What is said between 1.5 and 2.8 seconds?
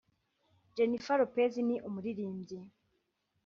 ni umuririmbyi